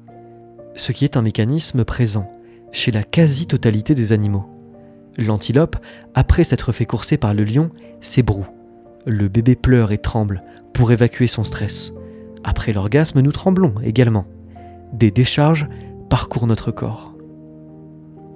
ce 0.74 0.92
qui 0.92 1.04
est 1.04 1.16
un 1.16 1.22
mécanisme 1.22 1.84
présent 1.84 2.30
chez 2.70 2.92
la 2.92 3.02
quasi-totalité 3.02 3.94
des 3.94 4.12
animaux. 4.12 4.46
L'antilope, 5.16 5.76
après 6.14 6.44
s'être 6.44 6.72
fait 6.72 6.86
courser 6.86 7.16
par 7.16 7.34
le 7.34 7.42
lion, 7.42 7.70
s'ébroue. 8.00 8.46
Le 9.04 9.28
bébé 9.28 9.56
pleure 9.56 9.90
et 9.90 9.98
tremble 9.98 10.44
pour 10.72 10.92
évacuer 10.92 11.26
son 11.26 11.42
stress. 11.42 11.92
Après 12.44 12.72
l'orgasme, 12.72 13.20
nous 13.20 13.32
tremblons 13.32 13.74
également. 13.82 14.26
Des 14.92 15.10
décharges 15.10 15.68
parcourent 16.08 16.46
notre 16.46 16.70
corps. 16.70 17.14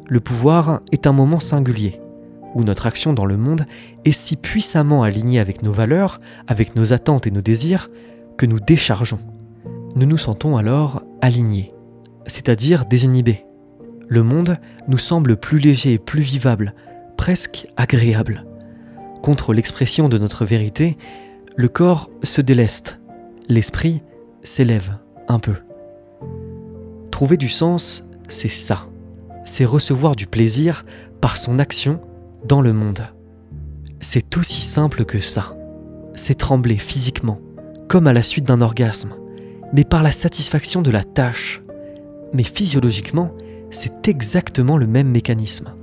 Le 0.09 0.21
pouvoir 0.21 0.81
est 0.93 1.07
un 1.07 1.13
moment 1.13 1.41
singulier, 1.41 2.01
où 2.55 2.65
notre 2.65 2.87
action 2.87 3.13
dans 3.13 3.25
le 3.25 3.37
monde 3.37 3.65
est 4.05 4.13
si 4.13 4.37
puissamment 4.37 5.03
alignée 5.03 5.41
avec 5.41 5.63
nos 5.63 5.73
valeurs, 5.73 6.21
avec 6.47 6.77
nos 6.77 6.93
attentes 6.93 7.27
et 7.27 7.31
nos 7.31 7.41
désirs, 7.41 7.91
que 8.37 8.47
nous 8.47 8.61
déchargeons. 8.61 9.21
Nous 9.95 10.07
nous 10.07 10.19
sentons 10.19 10.57
alors 10.57 11.03
alignés, 11.21 11.73
c'est-à-dire 12.27 12.85
désinhibés. 12.87 13.45
Le 14.09 14.23
monde 14.23 14.59
nous 14.89 14.99
semble 14.99 15.37
plus 15.37 15.59
léger 15.59 15.99
plus 15.99 16.23
vivable, 16.23 16.75
presque 17.17 17.67
agréable. 17.77 18.45
Contre 19.23 19.55
l'expression 19.55 20.09
de 20.09 20.19
notre 20.19 20.45
vérité, 20.45 20.99
le 21.57 21.69
corps 21.69 22.11
se 22.23 22.41
déleste, 22.41 23.01
l'esprit 23.49 24.03
s'élève 24.43 24.99
un 25.29 25.39
peu. 25.39 25.55
Trouver 27.13 27.37
du 27.37 27.49
sens, 27.49 28.03
c'est 28.29 28.49
ça 28.49 28.89
c'est 29.45 29.65
recevoir 29.65 30.17
du 30.17 30.27
plaisir 30.27 30.85
par 31.21 31.37
son 31.37 31.59
action 31.59 32.01
dans 32.45 32.61
le 32.61 32.73
monde. 32.73 33.03
C'est 34.01 34.37
aussi 34.37 34.61
simple 34.61 35.05
que 35.05 35.19
ça. 35.19 35.57
C'est 36.15 36.37
trembler 36.37 36.77
physiquement, 36.77 37.39
comme 37.89 38.07
à 38.07 38.13
la 38.13 38.23
suite 38.23 38.45
d'un 38.45 38.61
orgasme, 38.61 39.15
mais 39.73 39.85
par 39.85 40.03
la 40.03 40.13
satisfaction 40.13 40.83
de 40.83 40.91
la 40.91 41.05
tâche. 41.05 41.63
Mais 42.33 42.45
physiologiquement, 42.45 43.33
c'est 43.71 44.09
exactement 44.09 44.77
le 44.77 44.87
même 44.87 45.09
mécanisme. 45.09 45.75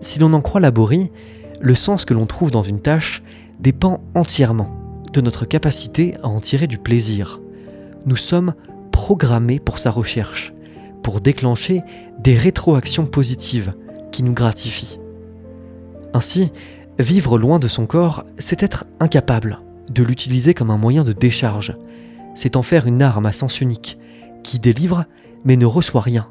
Si 0.00 0.18
l'on 0.18 0.32
en 0.32 0.40
croit 0.40 0.60
Laborie, 0.60 1.10
le 1.60 1.74
sens 1.74 2.04
que 2.04 2.14
l'on 2.14 2.26
trouve 2.26 2.50
dans 2.50 2.62
une 2.62 2.80
tâche 2.80 3.22
dépend 3.58 4.00
entièrement 4.14 4.76
de 5.12 5.20
notre 5.20 5.46
capacité 5.46 6.16
à 6.22 6.28
en 6.28 6.40
tirer 6.40 6.66
du 6.66 6.78
plaisir. 6.78 7.40
Nous 8.04 8.16
sommes 8.16 8.54
programmés 8.92 9.58
pour 9.58 9.78
sa 9.78 9.90
recherche 9.90 10.52
pour 11.06 11.20
déclencher 11.20 11.84
des 12.18 12.34
rétroactions 12.36 13.06
positives 13.06 13.74
qui 14.10 14.24
nous 14.24 14.32
gratifient. 14.32 14.98
Ainsi, 16.12 16.50
vivre 16.98 17.38
loin 17.38 17.60
de 17.60 17.68
son 17.68 17.86
corps, 17.86 18.24
c'est 18.38 18.64
être 18.64 18.86
incapable 18.98 19.60
de 19.88 20.02
l'utiliser 20.02 20.52
comme 20.52 20.72
un 20.72 20.78
moyen 20.78 21.04
de 21.04 21.12
décharge. 21.12 21.76
C'est 22.34 22.56
en 22.56 22.62
faire 22.62 22.88
une 22.88 23.02
arme 23.02 23.24
à 23.24 23.32
sens 23.32 23.60
unique, 23.60 23.98
qui 24.42 24.58
délivre 24.58 25.04
mais 25.44 25.56
ne 25.56 25.64
reçoit 25.64 26.00
rien. 26.00 26.26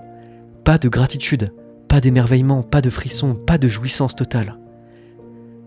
Pas 0.65 0.77
de 0.77 0.89
gratitude, 0.89 1.53
pas 1.88 2.01
d'émerveillement, 2.01 2.62
pas 2.62 2.82
de 2.82 2.89
frisson, 2.89 3.34
pas 3.34 3.58
de 3.58 3.70
jouissance 3.70 4.13
totale. 4.13 4.58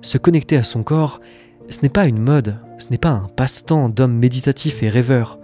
Se 0.02 0.18
connecter 0.18 0.58
à 0.58 0.64
son 0.64 0.82
corps, 0.82 1.22
ce 1.70 1.78
n'est 1.80 1.88
pas 1.88 2.08
une 2.08 2.20
mode, 2.20 2.58
ce 2.76 2.90
n'est 2.90 2.98
pas 2.98 3.12
un 3.12 3.30
passe-temps 3.34 3.88
d'homme 3.88 4.18
méditatif 4.18 4.82
et 4.82 4.90
rêveur. 4.90 5.38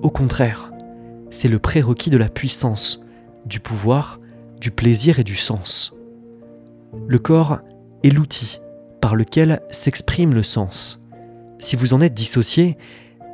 Au 0.00 0.08
contraire, 0.08 0.70
c'est 1.34 1.48
le 1.48 1.58
prérequis 1.58 2.10
de 2.10 2.16
la 2.16 2.28
puissance, 2.28 3.00
du 3.44 3.58
pouvoir, 3.58 4.20
du 4.60 4.70
plaisir 4.70 5.18
et 5.18 5.24
du 5.24 5.34
sens. 5.34 5.92
Le 7.08 7.18
corps 7.18 7.58
est 8.04 8.10
l'outil 8.10 8.60
par 9.00 9.16
lequel 9.16 9.60
s'exprime 9.70 10.32
le 10.32 10.44
sens. 10.44 11.02
Si 11.58 11.74
vous 11.74 11.92
en 11.92 12.00
êtes 12.00 12.14
dissocié, 12.14 12.78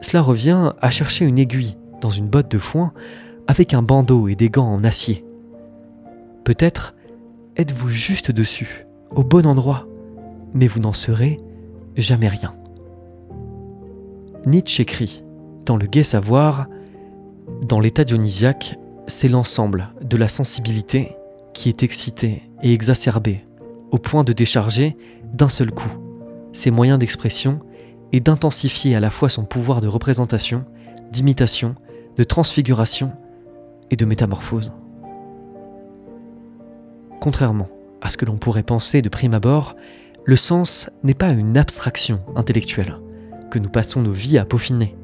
cela 0.00 0.22
revient 0.22 0.72
à 0.80 0.90
chercher 0.90 1.26
une 1.26 1.38
aiguille 1.38 1.76
dans 2.00 2.08
une 2.08 2.26
botte 2.26 2.50
de 2.50 2.58
foin 2.58 2.94
avec 3.46 3.74
un 3.74 3.82
bandeau 3.82 4.28
et 4.28 4.34
des 4.34 4.48
gants 4.48 4.72
en 4.72 4.82
acier. 4.82 5.24
Peut-être 6.44 6.94
êtes-vous 7.56 7.90
juste 7.90 8.30
dessus, 8.30 8.86
au 9.14 9.24
bon 9.24 9.46
endroit, 9.46 9.86
mais 10.54 10.68
vous 10.68 10.80
n'en 10.80 10.94
serez 10.94 11.38
jamais 11.96 12.28
rien. 12.28 12.54
Nietzsche 14.46 14.82
écrit, 14.82 15.22
dans 15.66 15.76
le 15.76 15.86
gai 15.86 16.02
savoir, 16.02 16.66
dans 17.70 17.78
l'état 17.78 18.02
dionysiaque, 18.02 18.80
c'est 19.06 19.28
l'ensemble 19.28 19.90
de 20.02 20.16
la 20.16 20.28
sensibilité 20.28 21.14
qui 21.54 21.68
est 21.68 21.84
excité 21.84 22.42
et 22.64 22.72
exacerbé 22.72 23.44
au 23.92 23.98
point 23.98 24.24
de 24.24 24.32
décharger 24.32 24.96
d'un 25.32 25.48
seul 25.48 25.70
coup 25.70 25.88
ses 26.52 26.72
moyens 26.72 26.98
d'expression 26.98 27.60
et 28.10 28.18
d'intensifier 28.18 28.96
à 28.96 29.00
la 29.00 29.08
fois 29.08 29.28
son 29.28 29.44
pouvoir 29.44 29.80
de 29.80 29.86
représentation, 29.86 30.64
d'imitation, 31.12 31.76
de 32.16 32.24
transfiguration 32.24 33.12
et 33.92 33.96
de 33.96 34.04
métamorphose. 34.04 34.72
Contrairement 37.20 37.68
à 38.00 38.10
ce 38.10 38.16
que 38.16 38.24
l'on 38.24 38.38
pourrait 38.38 38.64
penser 38.64 39.00
de 39.00 39.08
prime 39.08 39.34
abord, 39.34 39.76
le 40.24 40.34
sens 40.34 40.90
n'est 41.04 41.14
pas 41.14 41.30
une 41.30 41.56
abstraction 41.56 42.20
intellectuelle 42.34 42.98
que 43.48 43.60
nous 43.60 43.70
passons 43.70 44.02
nos 44.02 44.10
vies 44.10 44.38
à 44.38 44.44
peaufiner, 44.44 44.96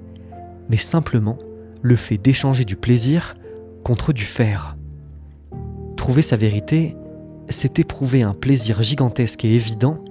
mais 0.69 0.79
simplement 0.79 1.39
le 1.87 1.95
fait 1.95 2.19
d'échanger 2.19 2.65
du 2.65 2.75
plaisir 2.75 3.37
contre 3.85 4.13
du 4.13 4.25
faire. 4.25 4.77
Trouver 5.97 6.21
sa 6.21 6.37
vérité, 6.37 6.97
c'est 7.49 7.79
éprouver 7.79 8.23
un 8.23 8.35
plaisir 8.35 8.83
gigantesque 8.83 9.45
et 9.45 9.55
évident 9.55 10.03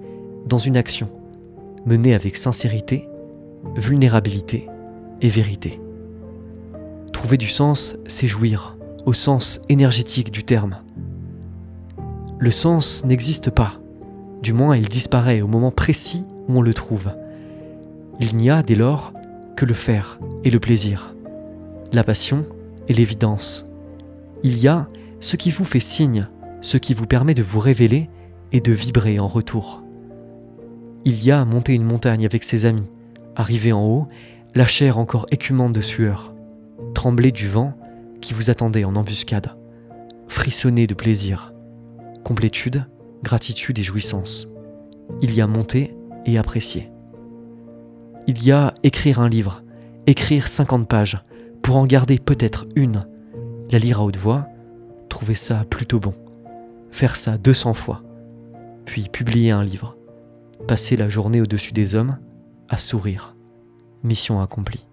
dans 0.47 0.57
une 0.57 0.77
action, 0.77 1.09
menée 1.85 2.15
avec 2.15 2.37
sincérité, 2.37 3.09
vulnérabilité 3.75 4.69
et 5.19 5.27
vérité. 5.27 5.81
Trouver 7.11 7.35
du 7.35 7.47
sens, 7.47 7.97
c'est 8.07 8.27
jouir, 8.27 8.77
au 9.05 9.11
sens 9.11 9.59
énergétique 9.67 10.31
du 10.31 10.43
terme. 10.45 10.77
Le 12.39 12.51
sens 12.51 13.03
n'existe 13.03 13.49
pas, 13.49 13.73
du 14.41 14.53
moins 14.53 14.77
il 14.77 14.87
disparaît 14.87 15.41
au 15.41 15.47
moment 15.47 15.71
précis 15.71 16.23
où 16.47 16.57
on 16.57 16.61
le 16.61 16.73
trouve. 16.73 17.11
Il 18.21 18.37
n'y 18.37 18.49
a 18.49 18.63
dès 18.63 18.75
lors 18.75 19.11
que 19.57 19.65
le 19.65 19.73
faire 19.73 20.19
et 20.45 20.49
le 20.49 20.59
plaisir, 20.61 21.14
la 21.95 22.03
passion 22.03 22.45
et 22.87 22.93
l'évidence. 22.93 23.65
Il 24.43 24.59
y 24.59 24.67
a 24.67 24.87
ce 25.21 25.37
qui 25.37 25.49
vous 25.49 25.63
fait 25.63 25.79
signe, 25.79 26.27
ce 26.61 26.77
qui 26.77 26.93
vous 26.93 27.07
permet 27.07 27.33
de 27.33 27.41
vous 27.41 27.59
révéler 27.59 28.09
et 28.51 28.59
de 28.59 28.73
vibrer 28.73 29.17
en 29.17 29.27
retour. 29.27 29.81
Il 31.05 31.23
y 31.23 31.31
a 31.31 31.43
monter 31.45 31.73
une 31.73 31.83
montagne 31.83 32.25
avec 32.25 32.43
ses 32.43 32.65
amis, 32.65 32.89
arriver 33.35 33.71
en 33.71 33.83
haut, 33.85 34.07
la 34.53 34.67
chair 34.67 34.97
encore 34.97 35.25
écumante 35.31 35.73
de 35.73 35.81
sueur, 35.81 36.33
trembler 36.93 37.31
du 37.31 37.47
vent 37.47 37.73
qui 38.21 38.33
vous 38.33 38.49
attendait 38.49 38.83
en 38.83 38.95
embuscade, 38.95 39.55
frissonner 40.27 40.87
de 40.87 40.93
plaisir, 40.93 41.53
complétude, 42.23 42.85
gratitude 43.23 43.79
et 43.79 43.83
jouissance. 43.83 44.47
Il 45.21 45.33
y 45.33 45.41
a 45.41 45.47
monter 45.47 45.95
et 46.25 46.37
apprécier. 46.37 46.91
Il 48.27 48.43
y 48.43 48.51
a 48.51 48.73
écrire 48.83 49.19
un 49.19 49.29
livre, 49.29 49.63
écrire 50.07 50.47
50 50.47 50.87
pages, 50.87 51.23
pour 51.65 51.77
en 51.77 51.87
garder 51.87 52.19
peut-être 52.19 52.67
une, 52.75 53.07
la 53.71 53.79
lire 53.79 53.99
à 53.99 54.03
haute 54.03 54.17
voix, 54.17 54.47
trouver 55.09 55.33
ça 55.33 55.65
plutôt 55.65 55.99
bon, 55.99 56.13
faire 56.91 57.15
ça 57.15 57.39
200 57.39 57.73
fois, 57.73 58.03
puis 58.85 59.09
publier 59.09 59.49
un 59.49 59.63
livre, 59.63 59.97
passer 60.67 60.95
la 60.95 61.09
journée 61.09 61.41
au-dessus 61.41 61.73
des 61.73 61.95
hommes, 61.95 62.19
à 62.69 62.77
sourire. 62.77 63.35
Mission 64.03 64.41
accomplie. 64.41 64.85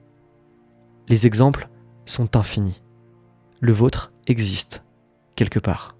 Les 1.11 1.27
exemples 1.27 1.69
sont 2.07 2.39
infinis. 2.39 2.81
Le 3.61 3.73
vôtre 3.73 4.11
existe, 4.27 4.83
quelque 5.37 5.59
part. 5.59 5.95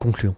Concluons. 0.00 0.34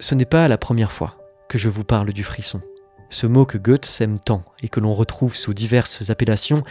Ce 0.00 0.14
n'est 0.14 0.24
pas 0.24 0.48
la 0.48 0.56
première 0.56 0.92
fois 0.92 1.16
que 1.48 1.58
je 1.58 1.68
vous 1.68 1.84
parle 1.84 2.14
du 2.14 2.24
frisson. 2.24 2.62
Ce 3.10 3.26
mot 3.26 3.44
que 3.44 3.58
Goethe 3.58 3.98
aime 4.00 4.18
tant 4.18 4.44
et 4.62 4.70
que 4.70 4.80
l'on 4.80 4.94
retrouve 4.94 5.36
sous 5.36 5.52
diverses 5.52 6.08
appellations 6.08 6.64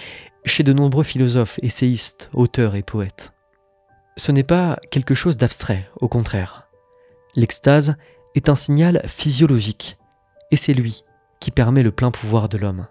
chez 0.45 0.63
de 0.63 0.73
nombreux 0.73 1.03
philosophes, 1.03 1.59
essayistes, 1.61 2.31
auteurs 2.33 2.75
et 2.75 2.81
poètes. 2.81 3.33
Ce 4.17 4.31
n'est 4.31 4.43
pas 4.43 4.79
quelque 4.89 5.13
chose 5.13 5.37
d'abstrait, 5.37 5.87
au 6.01 6.07
contraire. 6.07 6.67
L'extase 7.35 7.95
est 8.33 8.49
un 8.49 8.55
signal 8.55 9.03
physiologique, 9.05 9.97
et 10.49 10.55
c'est 10.55 10.73
lui 10.73 11.03
qui 11.39 11.51
permet 11.51 11.83
le 11.83 11.91
plein 11.91 12.09
pouvoir 12.09 12.49
de 12.49 12.57
l'homme. 12.57 12.87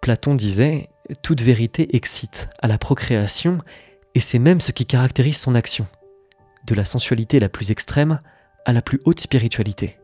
Platon 0.00 0.36
disait 0.36 0.88
Toute 1.22 1.42
vérité 1.42 1.96
excite 1.96 2.48
à 2.60 2.68
la 2.68 2.78
procréation, 2.78 3.58
et 4.14 4.20
c'est 4.20 4.38
même 4.38 4.60
ce 4.60 4.70
qui 4.70 4.86
caractérise 4.86 5.38
son 5.38 5.56
action 5.56 5.86
de 6.64 6.74
la 6.76 6.84
sensualité 6.84 7.40
la 7.40 7.48
plus 7.48 7.72
extrême 7.72 8.20
à 8.64 8.72
la 8.72 8.82
plus 8.82 9.00
haute 9.04 9.20
spiritualité. 9.20 9.98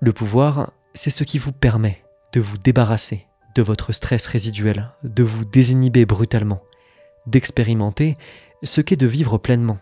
Le 0.00 0.12
pouvoir, 0.12 0.72
c'est 0.94 1.10
ce 1.10 1.24
qui 1.24 1.38
vous 1.38 1.52
permet 1.52 2.02
de 2.32 2.40
vous 2.40 2.58
débarrasser 2.58 3.26
de 3.54 3.62
votre 3.62 3.92
stress 3.92 4.26
résiduel, 4.26 4.90
de 5.02 5.24
vous 5.24 5.44
désinhiber 5.44 6.06
brutalement, 6.06 6.62
d'expérimenter 7.26 8.16
ce 8.62 8.80
qu'est 8.80 8.96
de 8.96 9.06
vivre 9.06 9.38
pleinement, 9.38 9.78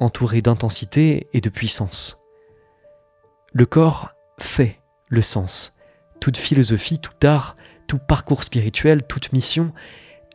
entouré 0.00 0.42
d'intensité 0.42 1.28
et 1.32 1.40
de 1.40 1.48
puissance. 1.48 2.20
Le 3.52 3.66
corps 3.66 4.10
fait 4.38 4.80
le 5.08 5.22
sens. 5.22 5.74
Toute 6.20 6.36
philosophie, 6.36 6.98
tout 6.98 7.26
art, 7.26 7.56
tout 7.86 7.98
parcours 7.98 8.44
spirituel, 8.44 9.06
toute 9.06 9.32
mission 9.32 9.72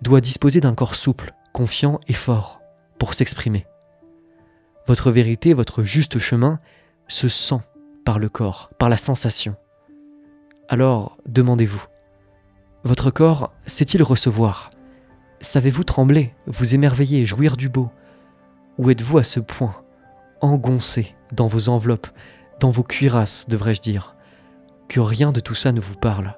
doit 0.02 0.22
disposer 0.22 0.62
d'un 0.62 0.74
corps 0.76 0.96
souple, 0.96 1.34
confiant 1.54 2.00
et 2.08 2.14
fort 2.14 2.62
pour 2.98 3.14
s'exprimer. 3.14 3.66
Votre 4.88 5.12
vérité, 5.12 5.54
votre 5.54 5.84
juste 5.84 6.18
chemin 6.18 6.60
se 7.10 7.28
sent 7.28 7.60
par 8.06 8.20
le 8.20 8.30
corps, 8.30 8.70
par 8.80 8.88
la 8.88 8.98
sensation. 8.98 9.56
Alors, 10.70 11.18
demandez-vous, 11.26 11.84
votre 12.84 13.12
corps 13.12 13.52
sait-il 13.66 14.02
recevoir? 14.04 14.72
Savez-vous 15.42 15.84
trembler, 15.84 16.34
vous 16.48 16.76
émerveiller, 16.76 17.26
jouir 17.26 17.58
du 17.58 17.68
beau? 17.68 17.90
Ou 18.78 18.90
êtes-vous 18.90 19.18
à 19.18 19.24
ce 19.24 19.42
point, 19.42 19.76
engoncé 20.40 21.16
dans 21.34 21.48
vos 21.48 21.68
enveloppes, 21.68 22.08
dans 22.60 22.72
vos 22.72 22.84
cuirasses, 22.84 23.50
devrais-je 23.50 23.82
dire, 23.82 24.16
que 24.88 25.00
rien 25.00 25.32
de 25.32 25.40
tout 25.40 25.56
ça 25.56 25.72
ne 25.72 25.82
vous 25.82 25.96
parle 25.96 26.38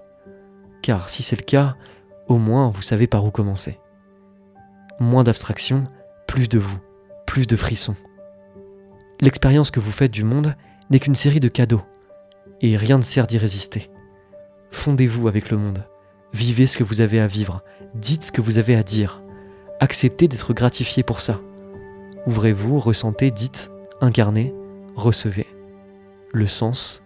Car 0.81 1.09
si 1.09 1.23
c'est 1.23 1.35
le 1.35 1.43
cas, 1.43 1.75
au 2.27 2.37
moins 2.37 2.69
vous 2.69 2.81
savez 2.81 3.07
par 3.07 3.25
où 3.25 3.31
commencer. 3.31 3.79
Moins 4.99 5.23
d'abstraction, 5.23 5.87
plus 6.27 6.47
de 6.47 6.59
vous, 6.59 6.79
plus 7.25 7.47
de 7.47 7.55
frissons. 7.55 7.95
L'expérience 9.21 9.69
que 9.69 9.79
vous 9.79 9.91
faites 9.91 10.11
du 10.11 10.23
monde 10.23 10.55
n'est 10.89 10.99
qu'une 10.99 11.13
série 11.13 11.39
de 11.39 11.47
cadeaux, 11.47 11.83
et 12.59 12.75
rien 12.75 12.97
ne 12.97 13.03
sert 13.03 13.27
d'y 13.27 13.37
résister. 13.37 13.91
Fondez-vous 14.71 15.27
avec 15.27 15.51
le 15.51 15.57
monde, 15.57 15.87
vivez 16.33 16.65
ce 16.65 16.75
que 16.75 16.83
vous 16.83 17.01
avez 17.01 17.19
à 17.19 17.27
vivre, 17.27 17.63
dites 17.93 18.23
ce 18.23 18.31
que 18.31 18.41
vous 18.41 18.57
avez 18.57 18.75
à 18.75 18.81
dire, 18.81 19.21
acceptez 19.79 20.27
d'être 20.27 20.55
gratifié 20.55 21.03
pour 21.03 21.21
ça. 21.21 21.39
Ouvrez-vous, 22.25 22.79
ressentez, 22.79 23.29
dites, 23.29 23.69
incarnez, 23.99 24.55
recevez. 24.95 25.47
Le 26.33 26.47
sens 26.47 27.03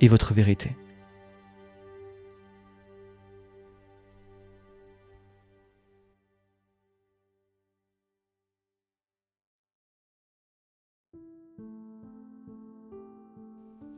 et 0.00 0.08
votre 0.08 0.32
vérité. 0.32 0.74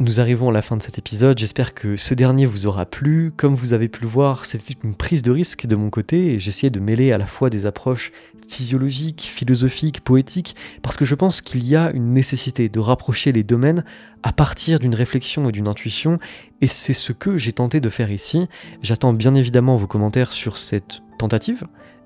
Nous 0.05 0.21
arrivons 0.21 0.51
à 0.51 0.53
la 0.53 0.61
fin 0.61 0.77
de 0.77 0.83
cet 0.83 0.99
épisode, 0.99 1.39
j'espère 1.39 1.73
que 1.73 1.97
ce 1.97 2.13
dernier 2.13 2.45
vous 2.45 2.67
aura 2.67 2.85
plu. 2.85 3.33
Comme 3.35 3.55
vous 3.55 3.73
avez 3.73 3.89
pu 3.89 4.03
le 4.03 4.07
voir, 4.07 4.45
c'était 4.45 4.75
une 4.85 4.95
prise 4.95 5.23
de 5.23 5.31
risque 5.31 5.65
de 5.65 5.77
mon 5.77 5.89
côté 5.89 6.35
et 6.35 6.39
j'essayais 6.39 6.69
de 6.69 6.79
mêler 6.79 7.11
à 7.13 7.17
la 7.17 7.25
fois 7.25 7.49
des 7.49 7.65
approches 7.65 8.13
physiologiques, 8.47 9.23
philosophiques, 9.23 10.03
poétiques, 10.03 10.57
parce 10.83 10.99
que 10.99 11.07
je 11.07 11.15
pense 11.15 11.41
qu'il 11.41 11.67
y 11.67 11.75
a 11.75 11.91
une 11.93 12.13
nécessité 12.13 12.69
de 12.69 12.81
rapprocher 12.81 13.33
les 13.33 13.45
domaines 13.45 13.83
à 14.23 14.35
partir 14.35 14.79
d'une 14.79 14.95
réflexion 14.95 15.49
et 15.49 15.53
d'une 15.53 15.69
intuition, 15.69 16.19
et 16.61 16.67
c'est 16.67 16.93
ce 16.93 17.15
que 17.15 17.39
j'ai 17.39 17.55
tenté 17.55 17.81
de 17.81 17.89
faire 17.89 18.11
ici. 18.11 18.47
J'attends 18.83 19.15
bien 19.15 19.35
évidemment 19.35 19.77
vos 19.77 19.87
commentaires 19.87 20.33
sur 20.33 20.59
cette 20.59 21.01
tentative. 21.19 21.65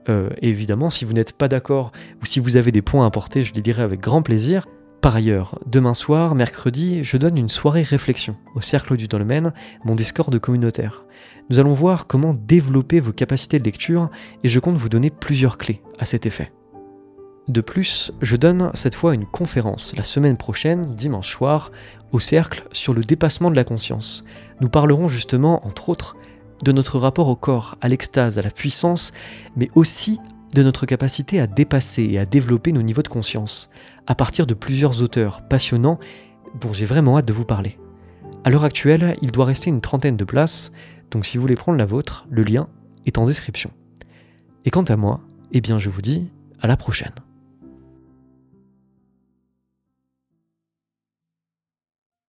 Euh, 0.08 0.30
évidemment, 0.40 0.88
si 0.88 1.04
vous 1.04 1.14
n'êtes 1.14 1.32
pas 1.32 1.48
d'accord 1.48 1.90
ou 2.22 2.26
si 2.26 2.38
vous 2.38 2.56
avez 2.56 2.70
des 2.70 2.80
points 2.80 3.02
à 3.02 3.08
apporter, 3.08 3.42
je 3.42 3.54
les 3.54 3.62
dirai 3.62 3.82
avec 3.82 3.98
grand 3.98 4.22
plaisir. 4.22 4.68
Par 5.00 5.14
ailleurs, 5.14 5.61
demain 5.66 5.94
soir, 5.94 6.34
mercredi, 6.34 7.04
je 7.04 7.16
donne 7.16 7.38
une 7.38 7.48
soirée 7.48 7.82
réflexion 7.82 8.37
au 8.56 8.61
Cercle 8.61 8.96
du 8.96 9.06
Dolmen, 9.06 9.52
mon 9.84 9.94
Discord 9.94 10.37
communautaire. 10.40 11.04
Nous 11.50 11.61
allons 11.61 11.72
voir 11.72 12.08
comment 12.08 12.34
développer 12.34 12.98
vos 12.98 13.12
capacités 13.12 13.61
de 13.61 13.64
lecture 13.64 14.11
et 14.42 14.48
je 14.48 14.58
compte 14.58 14.76
vous 14.76 14.88
donner 14.88 15.11
plusieurs 15.11 15.56
clés 15.56 15.82
à 16.00 16.04
cet 16.04 16.26
effet. 16.26 16.52
De 17.46 17.61
plus, 17.61 18.12
je 18.20 18.34
donne 18.34 18.72
cette 18.74 18.96
fois 18.96 19.14
une 19.14 19.24
conférence 19.24 19.94
la 19.96 20.02
semaine 20.02 20.37
prochaine, 20.37 20.96
dimanche 20.96 21.30
soir, 21.30 21.70
au 22.11 22.18
Cercle 22.18 22.64
sur 22.72 22.92
le 22.92 23.04
dépassement 23.04 23.52
de 23.52 23.56
la 23.56 23.64
conscience. 23.64 24.24
Nous 24.61 24.68
parlerons 24.68 25.06
justement, 25.06 25.64
entre 25.64 25.90
autres, 25.90 26.16
de 26.64 26.72
notre 26.72 26.98
rapport 26.98 27.28
au 27.28 27.37
corps, 27.37 27.76
à 27.80 27.88
l'extase, 27.88 28.37
à 28.37 28.42
la 28.42 28.50
puissance, 28.50 29.12
mais 29.56 29.70
aussi 29.76 30.18
de 30.54 30.62
notre 30.62 30.87
capacité 30.87 31.40
à 31.40 31.46
dépasser 31.46 32.04
et 32.04 32.18
à 32.18 32.26
développer 32.26 32.72
nos 32.72 32.82
niveaux 32.82 33.02
de 33.02 33.08
conscience, 33.08 33.70
à 34.08 34.14
partir 34.14 34.46
de 34.46 34.54
plusieurs 34.54 35.02
auteurs 35.02 35.42
passionnants 35.46 36.00
dont 36.60 36.72
j'ai 36.72 36.86
vraiment 36.86 37.18
hâte 37.18 37.28
de 37.28 37.32
vous 37.32 37.44
parler. 37.44 37.78
À 38.42 38.50
l'heure 38.50 38.64
actuelle, 38.64 39.16
il 39.20 39.30
doit 39.30 39.44
rester 39.44 39.68
une 39.68 39.82
trentaine 39.82 40.16
de 40.16 40.24
places, 40.24 40.72
donc 41.10 41.26
si 41.26 41.36
vous 41.36 41.42
voulez 41.42 41.56
prendre 41.56 41.78
la 41.78 41.84
vôtre, 41.84 42.26
le 42.30 42.42
lien 42.42 42.68
est 43.04 43.18
en 43.18 43.26
description. 43.26 43.70
Et 44.64 44.70
quant 44.70 44.82
à 44.84 44.96
moi, 44.96 45.20
eh 45.52 45.60
bien 45.60 45.78
je 45.78 45.90
vous 45.90 46.02
dis 46.02 46.32
à 46.60 46.66
la 46.66 46.78
prochaine. 46.78 47.12